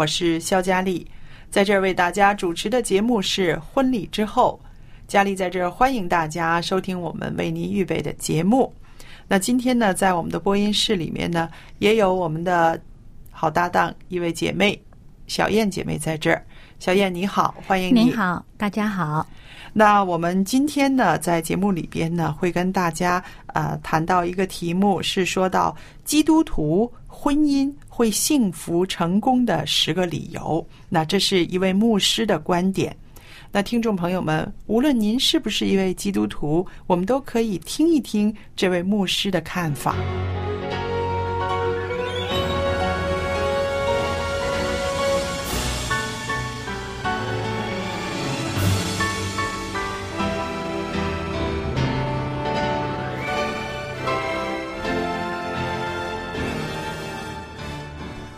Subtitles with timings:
[0.00, 1.06] 我是肖佳丽，
[1.50, 4.58] 在这儿为大家主持的节目是《婚礼之后》，
[5.06, 8.72] 佳丽在这儿欢迎大家收听我们为您预备的节目。
[9.28, 12.80] 那今天呢，在我们的播音室里面呢，也有我们的
[13.30, 14.82] 好搭档一位姐妹
[15.26, 16.42] 小燕姐妹在这儿。
[16.78, 18.04] 小燕你好，欢迎你。
[18.04, 19.26] 你好，大家好。
[19.74, 25.76] 那我们今天呢，在节目里边呢，会跟大家呃谈到一个题目，是说到
[26.06, 27.70] 基督徒婚姻
[28.00, 30.66] 会幸福成功的十个理由。
[30.88, 32.96] 那这是一位牧师的观点。
[33.52, 39.94] 那听众朋友们，无论您是不是一位基督徒，我们都可以听一听这位牧师的看法。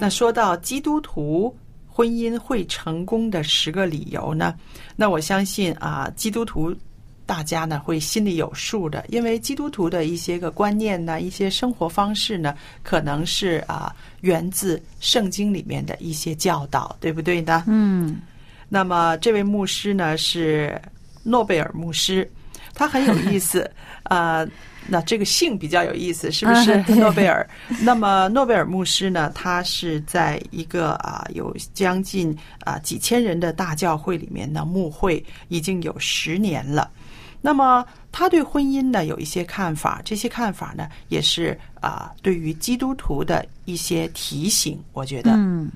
[0.02, 1.56] 那说到基督徒。
[1.94, 4.54] 婚姻会成功的十个理由呢？
[4.96, 6.74] 那我相信啊，基督徒
[7.26, 17.64] 大家呢会心里有数的，因为基督徒的一些个观念呢，一些生活方式呢，可能是啊源自圣经里面的一些教导，对不对呢？
[17.66, 18.22] 嗯。
[18.70, 20.80] 那么这位牧师呢是
[21.22, 22.26] 诺贝尔牧师，
[22.74, 23.70] 他很有意思
[24.04, 24.46] 啊。
[24.88, 27.48] 那这个姓比较有意思，是不是诺贝尔？
[27.82, 29.30] 那么 诺贝尔牧师呢？
[29.32, 36.90] 他是在一个啊有将近啊几千人的大教会里面呢牧会，已经有十年了。
[37.40, 44.82] 那么他对婚姻呢有一些看法，这些看法呢也是啊对于基督徒的一些提醒。
[44.92, 45.70] 我觉得，嗯，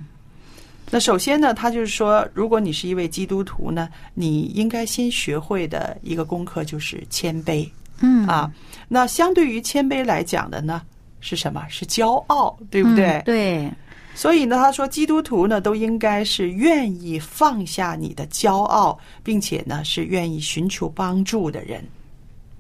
[0.91, 7.69] 那首先呢，他就是说，如果你是一位基督徒呢，你应该先学会的一个功课就是谦卑。
[8.01, 8.51] 嗯啊，
[8.89, 10.83] 那相对于谦卑来讲的呢，
[11.21, 11.65] 是什么？
[11.69, 13.23] 是骄傲，对不对？
[13.25, 13.71] 对。
[14.15, 21.85] 所以呢，他说，基督徒呢都应该是愿意放下你的骄傲，并且呢是愿意寻求帮助的人。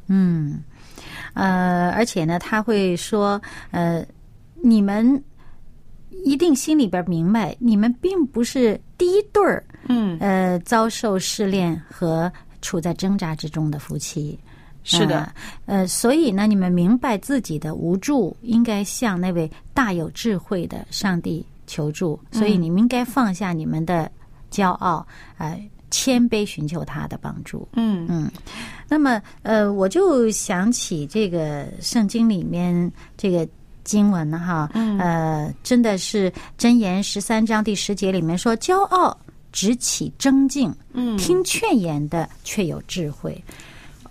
[0.08, 0.62] 嗯，
[1.32, 4.04] 呃，而且呢，他会说，呃，
[4.62, 5.22] 你们
[6.25, 14.38] 一定心里边明白，你们并不是第一对儿，嗯，呃，遭受试炼和处在挣扎之中的夫妻。
[14.88, 15.32] 是的，
[15.65, 22.16] 呃，所以呢，你们明白自己的无助，应该向那位大有智慧的上帝求助。
[22.31, 24.09] 所以你们应该放下你们的
[24.49, 25.05] 骄傲，
[25.38, 25.60] 呃，
[25.91, 27.66] 谦卑寻求他的帮助。
[27.72, 28.31] 嗯嗯。
[28.88, 33.44] 那么，呃，我就想起这个圣经里面这个
[33.87, 39.17] 经文哈，呃，真的是箴言十三章第十节里面说：“骄傲
[39.50, 43.43] 直起争竞，嗯，听劝言的却有智慧。”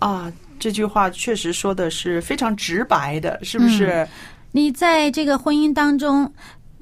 [0.00, 0.32] 啊。
[0.58, 4.08] 这句话确实说的是非常直白的，是不是？
[4.52, 6.32] 你在这个婚姻当中，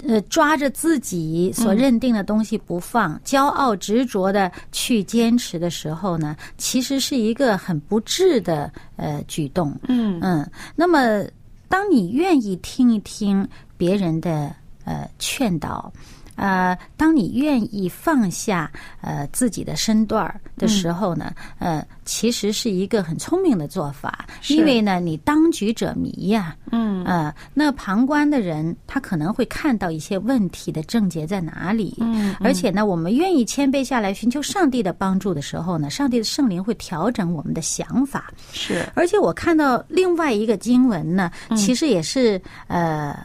[0.07, 9.77] 呃，抓着自己所认定的东西不放，骄傲执着的去坚持的时候呢，其实是一个很不智的呃举动。
[9.89, 10.49] 嗯嗯。
[10.73, 11.21] 那么，
[11.67, 13.47] 当你愿意听一听
[13.77, 15.91] 别人的呃劝导，
[16.35, 18.71] 呃，当你愿意放下
[19.01, 26.95] 呃自己的身段儿的时候呢，呃，其实是一个很聪明的做法，因为呢，你当局者迷呀，嗯。
[27.05, 38.83] 呃，那旁观的人他可能会看到一些问题的症结在哪里，嗯而且呢，我们愿意谦卑下来寻求上帝的帮助的时候呢，上帝的圣灵会调整我们的想法，是。
[38.95, 43.15] 而且我看到另外一个经文呢，其实也是呃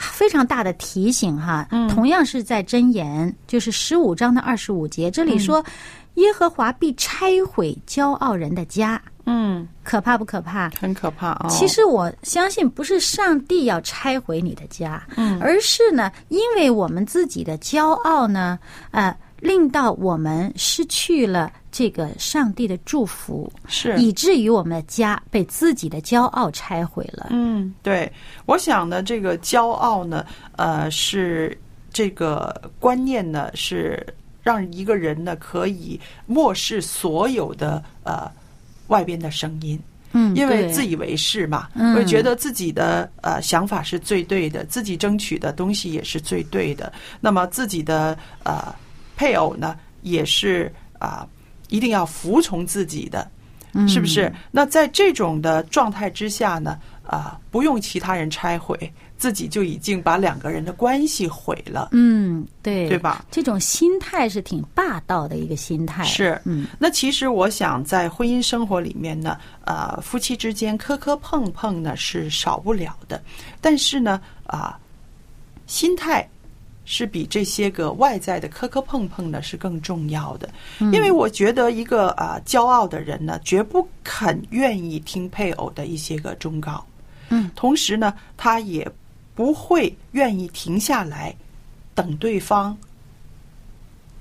[0.00, 1.68] 非常大的提醒哈。
[1.88, 5.64] 同样是在箴言，就是十五章的二十五节，这里说
[6.14, 9.00] ：“耶和华必拆毁骄傲人的家。
[9.26, 10.70] 嗯，”可怕不可怕？
[10.70, 11.48] 很可怕啊、哦。
[11.50, 18.58] 其实我相信，不是上帝要拆毁你的家，嗯而是呢，因为我们自己的骄傲呢，
[18.90, 27.28] 呃，令到我们失去了这个上帝的祝福，是以至于我们的家被自己的骄傲拆毁了。
[27.30, 28.10] 嗯，对，
[28.46, 30.26] 我想呢，这个骄傲呢，
[30.56, 31.56] 呃，是
[31.92, 34.04] 这个观念呢，是
[34.42, 38.30] 让一个人呢可以漠视所有的呃
[38.88, 39.78] 外边的声音。
[40.12, 46.92] 嗯，因为自以为是嘛，嗯会觉得自己的呃想法是最对的，自己争取的东西也是最对的。
[47.20, 48.74] 那么自己的呃
[49.16, 51.24] 配偶呢，也是啊、
[51.70, 53.26] 一定要服从自己的，
[53.88, 54.32] 是不是？
[54.50, 61.88] 那在这种的状态之下呢，啊、不用其他人拆毁，自己就已经把两个人的关系毁了。
[61.92, 63.24] 嗯，对，对吧？
[63.30, 66.04] 这种心态是挺霸道的一个心态。
[66.04, 73.22] 是，嗯，那其实我想在婚姻生活里面呢，呃，夫妻之间磕磕碰碰呢是少不了的，
[73.60, 74.78] 但是呢，啊、
[75.66, 76.28] 心态
[76.92, 80.50] 是比这些个外在的磕磕碰碰呢是更重要的，
[80.80, 86.84] 因为我觉得一个啊、骄傲的人呢，绝不肯愿意听配偶的一些个忠告，
[87.28, 88.90] 嗯，同时呢，他也
[89.36, 91.32] 不会愿意停下来
[91.94, 92.76] 等对方，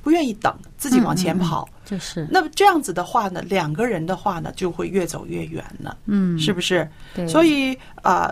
[0.04, 1.70] 不愿意等，自己往前嗯嗯嗯跑。
[1.86, 6.88] 就是，那么这样子的话呢，两个人的话呢，就会越走越远了，嗯，是不是？
[7.16, 8.32] 对，所以啊、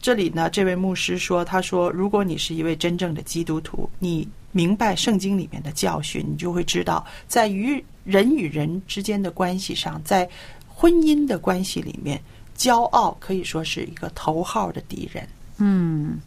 [0.00, 10.28] 这里呢，这位牧师说，他说，如果你是一位真正的基督徒，你明白圣经里面的教训，你就会知道，在与人与人之间的关系上，在
[10.68, 12.20] 婚姻的关系里面，
[12.56, 15.26] 骄傲可以说是一个头号的敌人。
[15.58, 16.18] 嗯，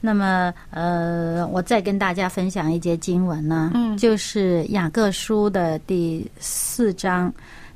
[0.00, 3.96] 那么呃，我再跟大家分享一节经文呢，嗯。
[3.96, 7.32] 就是雅各书的第四章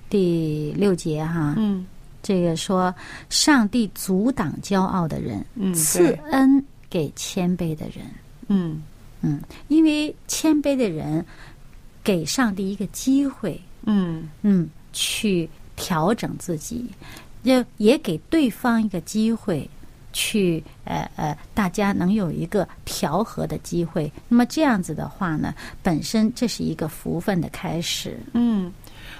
[0.08, 1.84] 第六节哈，嗯
[2.22, 2.94] 这个说
[3.28, 8.06] 上帝阻挡骄傲的人，嗯赐恩给谦卑的人。
[8.48, 8.82] 嗯
[9.22, 11.24] 嗯，因为谦卑的人
[12.02, 16.86] 给上帝一个机会，嗯嗯，去调整自己，
[17.42, 19.68] 也也给对方一个机会，
[20.12, 24.10] 去呃呃，大家能有一个调和的机会。
[24.28, 28.18] 那么这样子的话呢，本身这是一个福分的开始。
[28.34, 28.72] 嗯，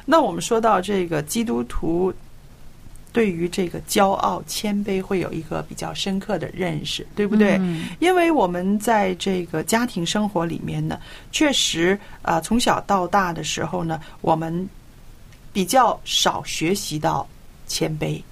[0.05, 2.13] 那我们说到这个基督徒
[3.13, 7.59] 对于这个骄傲、谦卑会有一个比较深刻的认识，对不对？
[7.59, 10.99] 嗯因为我们在这个家庭生活里面呢，
[11.31, 14.69] 确实啊、从小到大的时候呢，我们
[15.53, 17.29] 比较少学习到
[17.67, 18.23] 谦卑，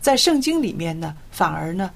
[0.00, 1.90] 在圣经里面呢，反而呢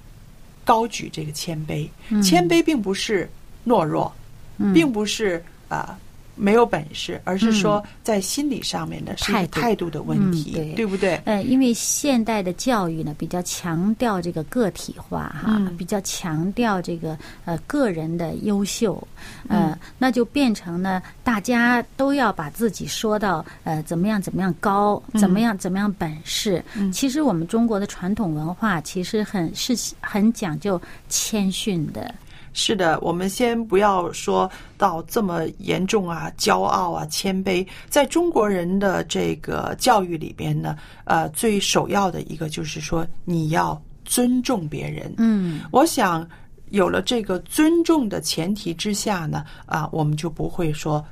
[0.64, 1.88] 高举这个谦卑。
[2.22, 3.30] 谦卑并不是
[3.64, 4.12] 懦弱，
[4.58, 5.96] 嗯并不是啊、
[6.36, 9.60] 没有本事，而是说在心理上面呢是一个态度。
[9.60, 10.86] 态度的问题，嗯对。
[10.86, 11.20] 不对？
[11.24, 15.76] 呃，因为现代的教育呢比较强调这个个体化哈，嗯。
[15.76, 19.02] 比较强调这个呃个人的优秀，
[19.48, 25.20] 呃，嗯那就变成呢大家都要把自己说到呃怎么样怎么样高，嗯。
[25.20, 26.62] 怎么样怎么样本事。
[26.92, 32.14] 其实我们中国的传统文化其实很是很讲究谦逊的，
[32.56, 45.12] 是的，我们先不要说到这么严重啊，骄傲啊，谦卑，在中国人的这个教育里边呢，呃，最首要的一个就是说你要尊重别人。
[45.18, 46.26] 嗯我想
[46.70, 51.04] 有了这个尊重的前提之下呢，啊，我们就不会说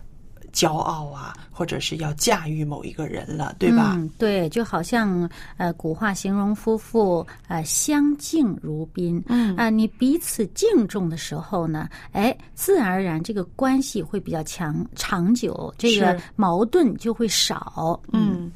[0.54, 3.94] 骄傲啊，或者是要驾驭某一个人了，对吧？
[3.96, 18.00] 嗯，对，就好像呃，古话形容夫妇呃相敬如宾，嗯啊、你彼此敬重的时候呢，哎，自然而然这个关系会比较强长久，这个矛盾就会少。
[18.12, 18.52] 嗯，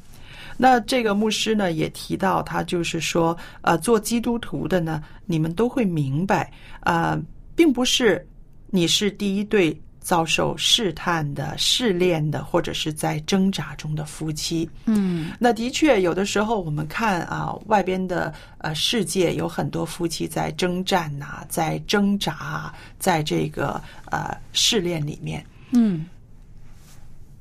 [0.55, 6.49] 那这个牧师呢也提到，他就是说，呃，做基督徒的呢，你们都会明白，
[6.81, 7.21] 呃，
[7.55, 8.25] 并不是
[8.67, 14.69] 你是第一对遭受试探的、试炼的，或者是在挣扎中的夫妻。
[14.85, 15.31] 嗯。
[15.39, 26.05] 那的确，有的时候我们看啊，外边的呃世界有很多夫妻在征战呐、在挣扎啊，在这个呃试炼里面，嗯。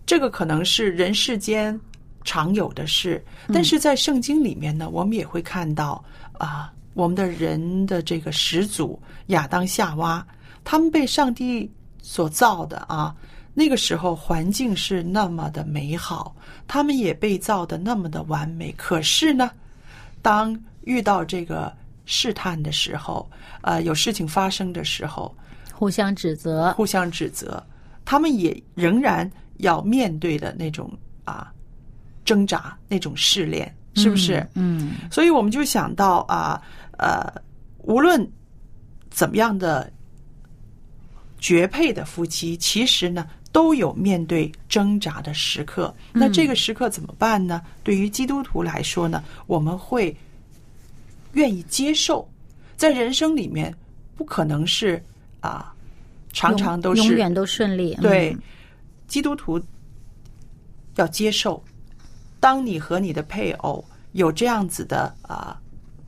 [0.05, 1.79] 这个可能是人世间
[2.25, 3.23] 常有的事，
[3.53, 10.27] 但是在圣经里面呢，我们也会看到啊，我们的人的这个始祖亚当夏娃，
[10.65, 13.15] 他们被上帝所造的啊，
[13.55, 16.35] 那个时候环境是那么的美好，
[16.67, 18.73] 他们也被造的那么的完美。
[18.77, 19.51] 可是呢，
[20.23, 21.73] 当遇到这个
[22.07, 23.29] 试探的时候，
[23.63, 25.35] 呃，有事情发生的时候，
[25.73, 26.73] 互相指责。
[26.73, 27.63] 互相指责，
[28.05, 30.91] 他们也仍然要面对的那种
[31.25, 31.53] 啊
[32.25, 34.47] 挣扎、那种试炼，是不是？
[34.55, 36.63] 嗯所以我们就想到啊，
[36.99, 37.31] 呃，
[37.79, 38.27] 无论
[39.11, 39.93] 怎么样的
[41.39, 45.95] 绝配的夫妻，其实呢都有面对挣扎的时刻。
[46.13, 47.63] 那这个时刻怎么办呢？
[47.83, 50.15] 对于基督徒来说呢，我们会
[51.33, 52.29] 愿意接受，
[52.77, 53.75] 在人生里面
[54.17, 55.03] 不可能是
[55.41, 55.73] 啊，
[56.33, 57.95] 常常都是永远都顺利。
[58.01, 58.37] 嗯对，
[59.07, 59.61] 基督徒
[60.97, 61.63] 要接受，
[62.41, 65.61] 当你和你的配偶有这样子的啊、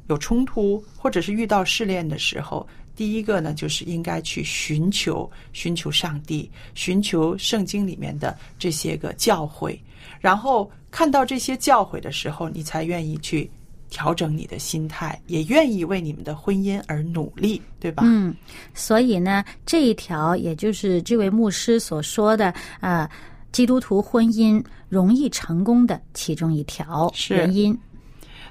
[0.08, 2.66] 有冲突，或者是遇到试炼的时候，
[3.00, 9.78] 第一个呢，就是应该去寻求寻求上帝，寻求圣经里面的这些个教诲，
[10.20, 13.50] 然后看到这些教诲的时候，你才愿意去。
[13.92, 18.04] 调整你的心态，也愿意为你们的婚姻而努力，对吧？
[18.06, 18.32] 嗯，
[18.72, 23.10] 所以呢，这一条也就是这位牧师所说的啊、呃
[23.50, 27.76] 基督徒婚姻容易成功的其中一条原因。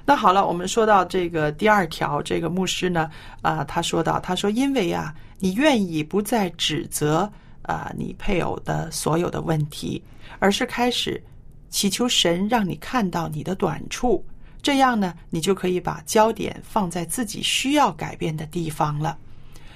[0.04, 3.08] 那好了，我们说到这个第二条，这个牧师呢，
[3.42, 7.30] 啊、他说到，他说，因为啊，你愿意不再指责
[7.62, 10.02] 啊、你配偶的所有的问题，
[10.40, 11.22] 而是开始
[11.68, 14.24] 祈求神让你看到你的短处，
[14.60, 19.16] 这样呢，你就可以把焦点放在自己需要改变的地方了。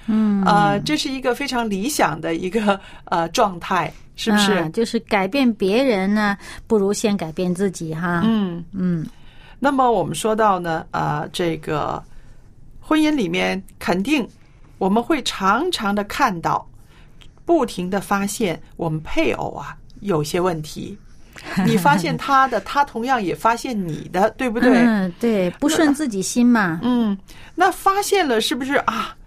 [0.07, 4.53] 嗯，呃，这是一个非常理想的一个呃 状态，是不是？
[4.53, 8.21] 啊就是改变别人呢，不如先改变自己哈。
[8.25, 8.63] 嗯。
[8.73, 9.05] 嗯
[9.65, 11.99] 那么我们说到呢，啊，这个
[12.79, 14.27] 婚姻里面肯定
[14.77, 16.63] 我们会常常的看到，
[17.45, 20.95] 不停的发现我们配偶啊有些问题，
[21.65, 24.85] 你发现他的，他同样也发现你的，对不对？
[24.85, 26.79] 嗯，对，不顺自己心嘛。
[26.83, 27.17] 嗯，
[27.55, 29.17] 那发现了是不是啊？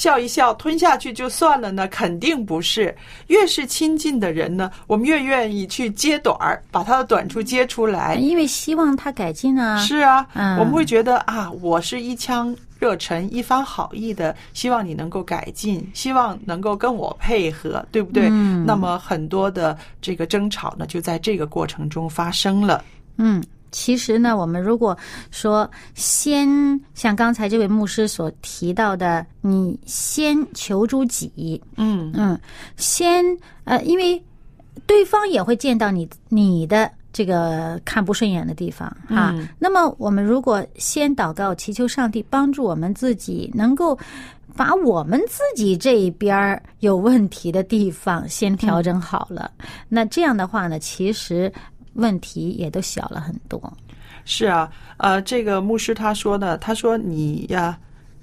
[0.00, 1.86] 笑一笑，吞下去就算了呢？
[1.88, 2.96] 肯定不是。
[3.26, 8.14] 越是亲近的人呢，我们越愿意去揭短儿，把他的短处揭出来。
[8.14, 9.76] 因为希望他改进啊。
[9.76, 18.28] 是啊，嗯我们会觉得啊，我是一腔热忱、一番好意的，希望你能够改进，希望能够跟我配合，对不对？
[18.30, 22.82] 嗯那么很多的这个争吵呢，就在这个过程中发生了。
[23.18, 24.96] 嗯，其实呢，我们如果
[25.30, 26.48] 说先
[26.94, 32.38] 像刚才这位牧师所提到的，你先求诸己，嗯嗯，
[32.76, 33.24] 先
[33.64, 34.22] 呃，因为
[34.86, 39.34] 对方也会见到你你的这个看不顺眼的地方啊。
[39.34, 43.98] 嗯那么我们如果先祷告，祈求上帝帮助我们自己能够。
[44.56, 49.48] 把我们自己这一边儿有问题的地方先调整好了，
[49.88, 51.50] 那这样的话呢，其实
[51.94, 53.60] 问题也都小了很多。
[54.24, 57.78] 是啊，呃，这个牧师他说呢，他说你呀。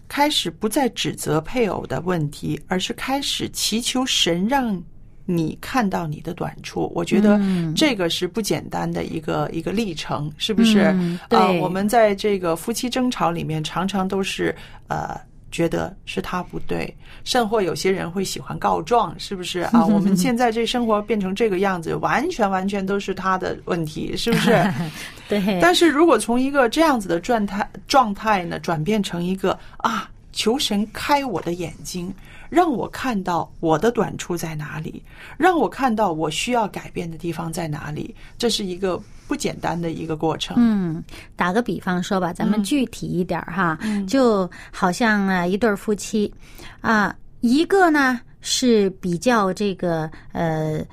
[0.09, 4.81] 开始不再指责配偶的问题，而是开始祈求神让
[5.25, 6.89] 你看到你的短处。
[6.95, 10.95] 我觉得嗯这个是不简单的一个一个历程，是不是？
[11.27, 14.55] 啊，我们在这个夫妻争吵里面，常常都是
[14.87, 15.19] 呃。
[15.51, 19.85] 觉得是他不对，甚或有些人会喜欢告状，是不是啊？
[19.87, 24.63] 我们现在这生活变成这个样子，完全完全都是他的问题，是不是？
[25.29, 32.13] 对，但是如果从一个这样子的状态状态呢，转变成一个啊，求神开我的眼睛，
[32.47, 35.01] 让我看到我的短处在哪里，
[35.35, 40.55] 让我看到我需要改变的地方在哪里，这是一个不简单的一个过程。
[40.59, 41.03] 嗯，
[41.35, 46.31] 打个比方说吧，咱们具体一点儿哈，就好像啊一对儿夫妻
[46.81, 50.85] 啊，一个呢是比较这个呃。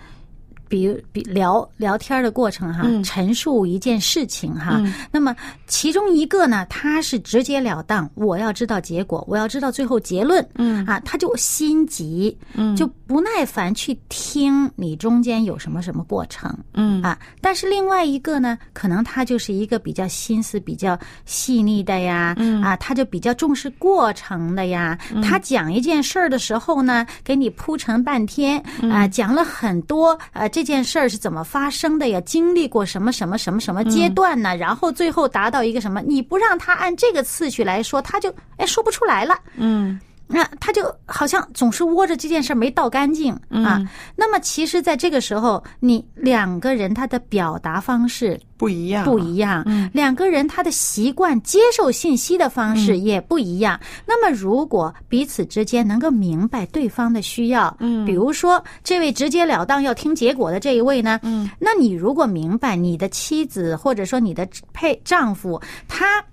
[0.74, 5.32] 比比如比聊聊天的过程哈，陈述一件事情哈，那么
[5.68, 10.84] 其中一个呢，他是直截了当，我要知道结果，我要知道最后结论，嗯。
[10.84, 17.00] 啊，他就心急，嗯，就不耐烦去听你中间有什么什么过程，嗯。
[17.02, 22.60] 啊，但是另外一个呢，可能他就是一个比较心思比较细腻的呀，嗯。
[22.60, 34.56] 啊，他就比较重视过程的呀，他讲一件事儿的时候呢，给你铺陈半天啊，讲了很多呃这件事儿是怎么发生的呀，经历过什么什么什么什么阶段呢？
[34.56, 36.00] 然后最后达到一个什么？
[36.00, 39.38] 你不让他按这个次序来说，他就哎说不出来了。
[39.56, 43.80] 嗯那他就好像总是窝着这件事没倒干净啊。
[44.16, 53.78] 那么其实，在这个时候，你两个人他的表达方式不一样，不一样，两个人他的习惯接受信息的方式也不一样。
[54.06, 66.24] 那么，如果彼此之间能够明白对方的需要，嗯，比如说这位直截了当要听结果的这一位呢，嗯，那你如果明白你的妻子或者说你的配丈夫他。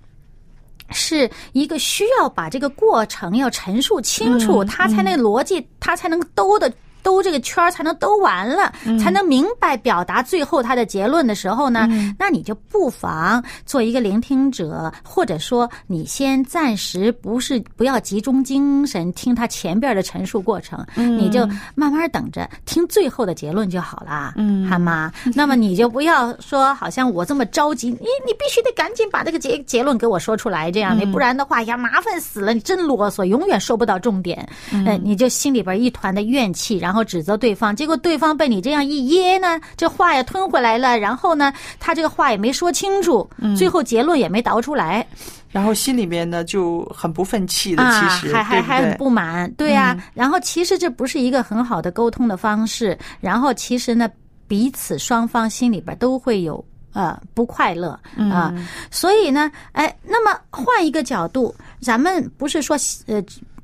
[0.92, 6.72] 是一个需要把这个过程要陈述清楚，他才那逻辑，他才能兜的
[7.02, 24.68] 兜这个圈儿才能兜完了，才能明白表达最后他的结论的时候呢，那你就不妨做一个聆听者，或者说你先暂时不是不要集中精神听他前边的陈述过程，你就慢慢等着听最后的结论就好了，嗯。
[24.68, 25.12] 好吗？
[25.34, 34.46] 那么你就不要说好像我这么着急，你你必须得赶紧把这个结结论给我说出来，这样你不然的话呀麻烦死了，你真啰嗦，永远说不到重点，
[34.84, 45.06] 呃，你就心里边一团的怨气，然后指责对方，结果对方被你这样一噎呢，这话也吞回来了，然后呢，他这个话也没说清楚，最后结论也没导出来。
[45.52, 54.10] 然后心里面呢就很不愤气的，啊，其实还还还很不满，对呀、然后其实这不是一个很好的沟通的方式，然后其实呢，
[54.48, 58.50] 彼此双方心里边都会有呃不快乐啊、
[58.90, 62.74] 所以呢，哎，那么换一个角度，咱们不是说
[63.06, 63.22] 呃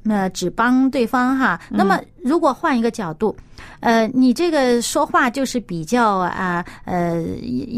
[0.09, 3.37] 呃只帮对方哈，那么如果换一个角度。
[3.81, 7.23] 呃，你这个说话就是比较啊，呃，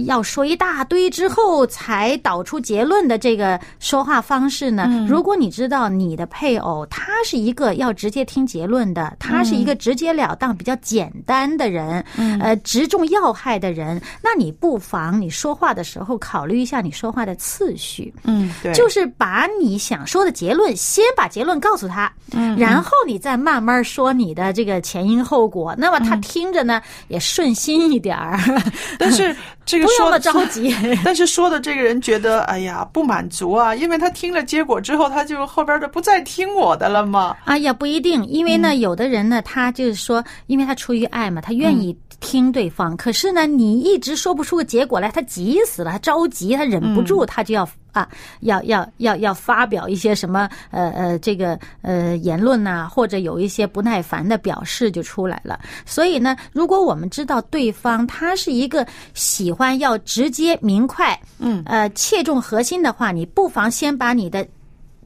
[0.07, 5.07] 要说一大堆之后才导出结论的这个说话方式呢？
[5.09, 12.05] 如果你知道你的配偶他是一个要直接听结论的，他是一个直截了当、比较简单的人，
[12.41, 18.13] 呃，直中要害的人，那你不妨你说话的时候考虑一下你说话的次序。
[18.25, 25.70] 嗯，对，就是把你想说的结论，先把结论告诉他，嗯然后你再慢慢说你的这个前因后果。
[25.79, 26.21] 那么他嗯。
[26.21, 28.39] 听着呢，也顺心一点儿，
[28.99, 29.35] 但是
[29.67, 30.75] 这个不要那么着急。
[31.05, 37.37] 但是说的这个人觉得，哎呀，不满足啊，因为他听了结果之后，他就后边的不再听我的了嘛。
[37.45, 48.09] 啊，也不一定，因为呢，嗯有的人呢，他就是说，因为他出于爱嘛，他愿意听对方，可是呢，你一直说不出个结果来，他急死了，他着急，他忍不嗯住，他就要啊，
[48.41, 55.59] 要要要要发表一些什么呃呃这个呃言论呐、或者有一些不耐烦的表示就出来了。
[55.85, 64.47] 所以呢，如果我们知道对方他是一个喜欢要直接明快，嗯，呃，切中核心的话，你不妨先把你的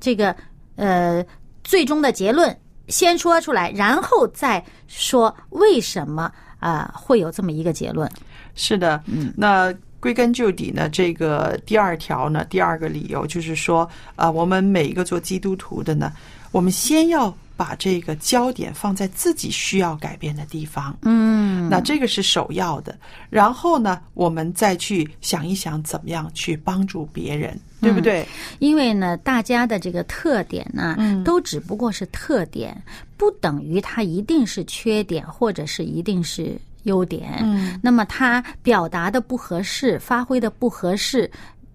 [0.01, 0.35] 这个
[0.77, 1.25] 呃
[1.63, 2.57] 最终的结论
[2.89, 8.11] 先说出来，然后再说为什么啊、会有这么一个结论。
[8.55, 16.13] 是的，嗯，那归根究底呢，这个第二条呢，第二个理由就是说，啊、我们每一个做基督徒的呢，
[16.53, 22.97] 我们先要把这个焦点放在自己需要改变的地方，嗯，那这个是首要的。
[23.31, 28.27] 然后呢，我们再去想一想，怎么样去帮助别人，对不对？
[28.59, 32.77] 因为呢，大家的这个特点呢，嗯都只不过是特点，
[33.17, 37.39] 不等于它一定是缺点，或者是一定是优点。
[37.41, 41.31] 嗯，那么他表达的不合适，发挥的不合适。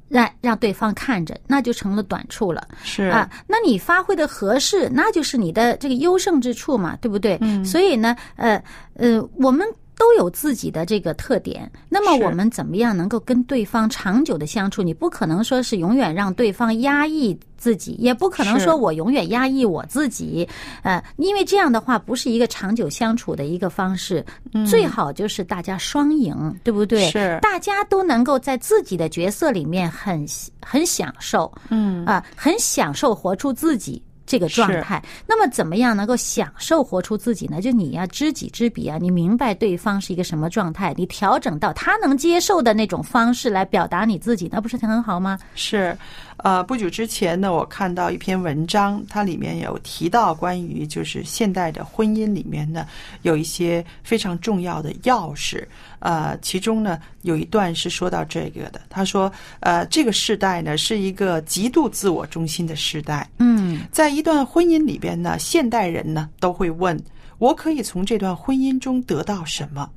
[0.10, 3.30] 让让对方看着，那就成了短处了是啊。
[3.48, 7.38] 那你发挥的合适，那就是你的这个优胜之处嘛，对不对？
[7.41, 8.62] 嗯所以呢，呃
[8.95, 9.65] 呃，我们
[9.99, 11.69] 都有自己的这个特点。
[11.89, 14.81] 那么我们怎么样能够跟对方长久的相处？
[14.81, 20.47] 你不可能说是永远让对方压抑自己，也不可能说我永远压抑我自己。
[20.83, 24.25] 呃，因为这样的话不是一个长久相处的一个方式。
[24.65, 27.12] 最好就是大家双赢，对不对？
[27.12, 30.25] 是大家都能够在自己的角色里面很
[30.65, 34.01] 很享受，嗯啊、很享受活出自己。
[34.30, 37.60] 这个状态，那么怎么样能够享受活出自己呢？
[37.60, 45.39] 就你要、知己知彼啊，你明白对方是一个什么状态，你调整到他能接受的那种方式来表达你自己，那不是很好吗？
[45.56, 45.98] 是，
[46.43, 52.88] 呃，不久之前呢，我看到一篇文章，它里面有提到关于就是现代的婚姻里面呢，
[53.23, 55.65] 有一些非常重要的钥匙。
[55.99, 63.30] 呃，其中呢有一段是说到这个的，他说，呃，这个时代呢是一个极度自我中心的时代。
[63.39, 66.97] 嗯在一段婚姻里边呢，现代人呢都会问：
[67.38, 69.89] 我可以从这段婚姻中得到什么？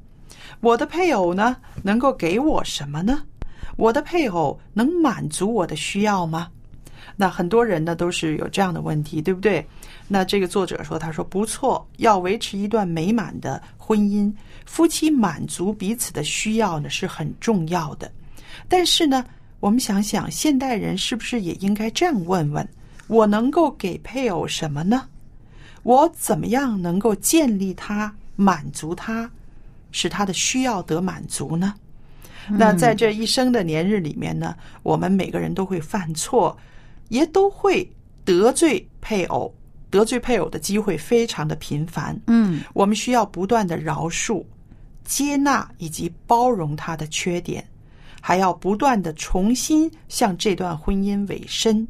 [0.61, 3.23] 我的配偶呢能够给我什么呢？
[3.77, 6.49] 我的配偶能满足我的需要吗？
[7.17, 9.67] 那很多人呢都是有这样的问题，对不对？
[10.09, 14.33] 那这个作者说，他说不错，要维持一段美满的婚姻，
[14.65, 18.11] 夫妻满足彼此的需要呢是很重要的。
[18.69, 19.25] 但是呢，
[19.61, 22.67] 我们想想，现代人是不是也应该这样问问：
[23.09, 25.07] 我能够给配偶什么呢？
[25.83, 29.29] 我怎么样能够建立他、满足他，
[29.91, 31.75] 使他的需要得满足呢？
[32.49, 36.57] 那在这一生的年日里面呢，我们每个人都会犯错，
[37.09, 37.91] 也都会
[38.25, 39.55] 得罪配偶，
[39.91, 42.19] 得罪配偶的机会非常的频繁。
[42.27, 44.45] 嗯我们需要不断的饶恕、
[45.05, 47.67] 接纳以及包容他的缺点，
[48.21, 51.87] 还要不断的重新向这段婚姻委身。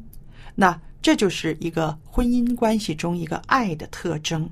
[0.55, 4.49] 那这就是一个婚姻关系中一个爱的特征。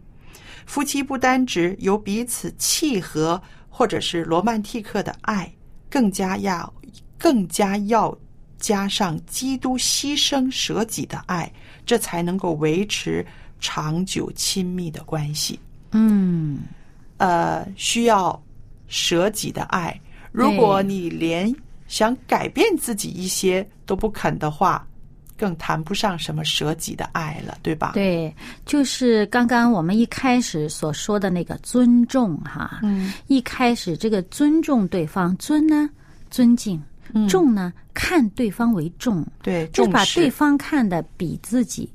[0.66, 5.52] 夫妻不单只有彼此契合或者是罗曼蒂克的爱，
[5.92, 6.74] 更加要
[7.20, 8.18] 更加要
[8.58, 11.52] 加上基督牺牲舍己的爱，
[11.86, 13.24] 这才能够维持
[13.60, 15.60] 长久亲密的关系。
[15.92, 16.60] 嗯
[17.18, 18.42] 呃，需要
[18.88, 20.00] 舍己的爱。
[20.32, 21.54] 如果你连
[21.88, 24.88] 想改变自己一些都不肯的话，
[25.42, 28.32] 更谈不上什么舍己的爱了，对吧？，对，
[28.64, 35.90] 就是刚刚我们一开始所说的那个尊重哈，嗯，一开始这个尊重对方，尊呢
[36.30, 36.80] 尊敬，
[37.28, 41.92] 重呢看对方为重，对，就把对方看得比自己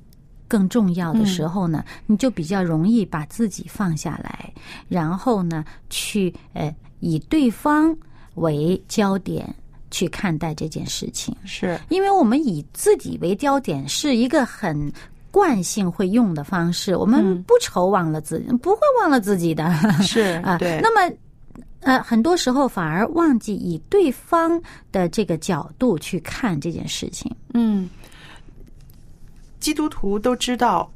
[0.48, 4.52] 更重要的时候呢，你就比较容易把自己放下来，
[4.88, 7.96] 然后呢，去呃以对方
[8.34, 9.54] 为焦点
[9.90, 11.36] 去看待这件事情。
[11.44, 14.92] 是因为我们以自己为焦点是一个很
[15.30, 19.70] 惯性会用的方式，我们嗯不愁忘了自己，不会忘了自己的
[20.02, 20.58] 是啊。
[20.58, 21.14] 对，那么。
[21.80, 27.30] 呃，很多时候反而忘记以对方的这个角度去看这件事情。
[27.54, 27.88] 嗯，
[29.60, 30.90] 基督徒都知道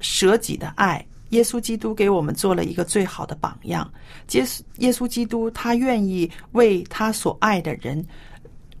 [0.00, 1.06] 舍己的爱。
[1.30, 3.90] 耶稣基督给我们做了一个最好的榜样。
[4.32, 8.04] 耶稣耶稣基督他愿意为他所爱的人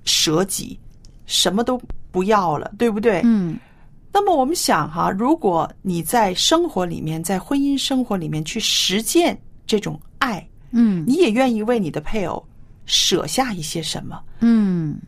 [0.04, 0.78] 舍己，
[1.26, 1.80] 什么都
[2.10, 3.20] 不要了，对不对？
[3.24, 3.58] 嗯
[4.10, 12.42] 那么我们想哈，如果你在生活里面，在婚姻生活里面去实践这种爱，嗯你也愿意为你的配偶
[12.86, 14.20] 舍下一些什么？
[14.40, 14.98] 嗯，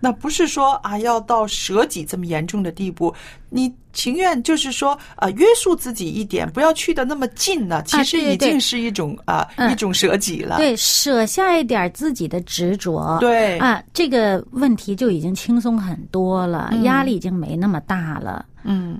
[0.00, 3.14] 那不是说啊，要到舍己这么严重的地步，
[3.50, 7.82] 你情愿就是说啊，约束自己一点，不要去的那么近呢。
[7.84, 10.56] 其实已经是一种啊嗯一种舍己了。
[10.56, 18.46] 对，舍下一点自己的执着，对啊，这个问题就已经轻松很多了，压力已经没那么大了。
[18.64, 18.98] 嗯，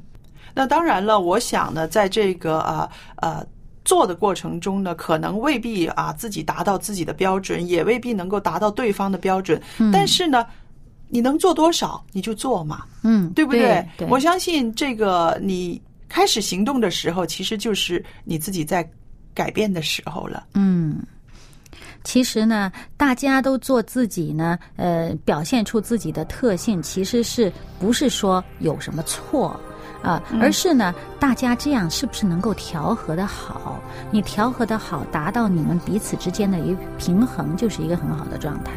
[0.55, 3.45] 那当然了，我想呢，在这个啊呃。
[3.83, 9.61] 做的过程中呢，可能未必啊自己达到自己的标准，也未必能够达到对方的标准。
[9.91, 10.47] 但是呢，
[11.11, 13.87] 你能做多少你就做嘛，嗯，对不对？
[13.99, 18.89] 对，我相信这个你开始行动的时候，其实就是你自己在
[19.35, 20.47] 改变的时候了。
[20.55, 21.03] 嗯，
[22.05, 29.59] 其实呢，大家都做自己呢，呃，表现出自己的特性，其实是不是说有什么错？
[30.03, 33.79] 啊，而是呢，大家这样是不是能够调和的好？
[34.11, 38.73] 你调和的好，达到你们彼此之间的一个平衡，就是一个很好的状态。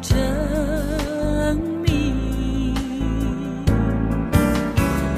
[0.00, 0.16] 证
[1.82, 2.74] 明。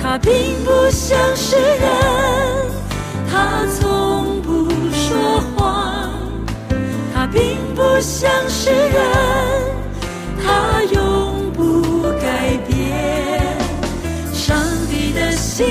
[0.03, 0.33] 他并
[0.65, 1.89] 不像是人，
[3.31, 6.11] 他从不说谎；
[7.15, 9.01] 他并不像是人，
[10.43, 13.41] 他永不改变。
[14.33, 14.57] 上
[14.89, 15.67] 帝的心，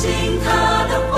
[0.00, 1.09] 信他的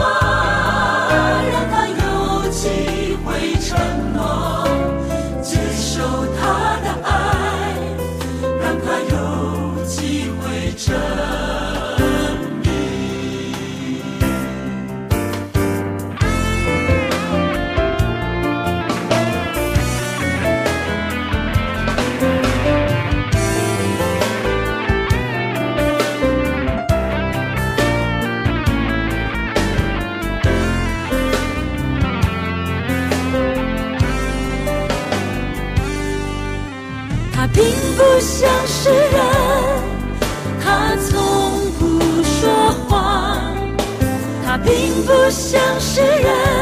[45.04, 46.62] 不像是人，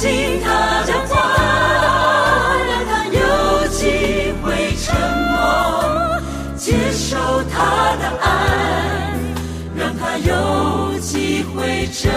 [0.00, 1.14] 信他的话，
[2.66, 4.96] 让他有机会沉
[5.28, 6.18] 默，
[6.56, 7.18] 接受
[7.52, 8.24] 他的爱。
[9.76, 12.10] 让他有机会真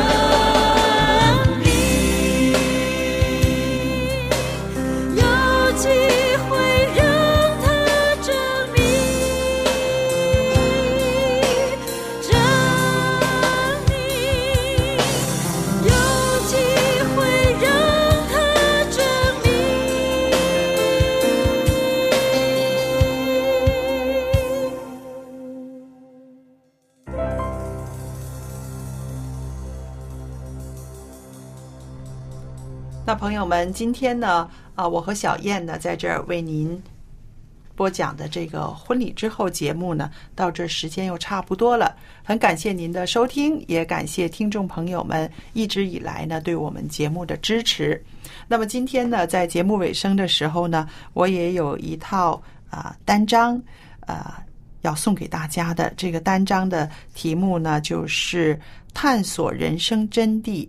[33.34, 36.80] 朋友们，今天呢，啊，我和小燕呢，在这儿为您
[37.76, 41.96] 播讲的这个婚礼之后节目呢，到这时间又差不多了。
[42.24, 48.00] 很感谢您的收听，也感谢听众朋友们一直以来呢对我们节目的支持。
[48.48, 53.60] 那么今天呢，在节目尾声的时候呢，我也有一套啊单章
[54.02, 54.44] 啊
[54.82, 55.92] 要送给大家的。
[55.98, 58.62] 这个单章的题目呢，就是
[58.94, 60.68] 探索人生真谛。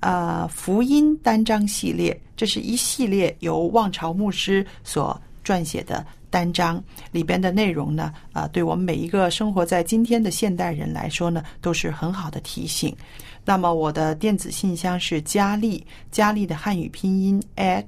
[0.00, 12.94] 呃，福音单章系列，这是一系列由望潮牧师所撰写的单章，里边的内容呢，啊、对我们每一个生活在今天的现代人来说呢，都是很好的提醒。
[13.44, 17.84] 那么我的电子信箱是佳丽，佳丽的汉语拼音 at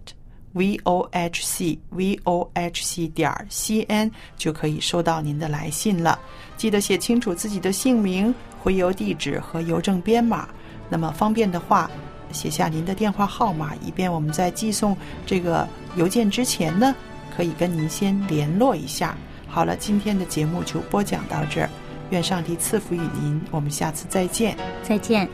[0.53, 6.19] v o h c v o h c 点 c n 就可以收到您的来信了。
[6.57, 10.49] 记得写清楚自己的姓名、回邮地址和邮政编码。
[10.91, 11.91] 那么方便的话
[12.33, 16.95] 写下您的电话号码以便我们在寄送这个邮件之前呢
[17.35, 19.17] 可以跟您先联络一下。
[19.49, 21.69] 好了今天的节目就播讲到这儿
[22.11, 24.57] 愿上帝赐福于您我们下次再见。
[24.83, 25.29] 再见。